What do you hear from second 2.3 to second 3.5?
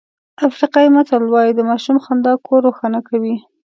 کور روښانه کوي.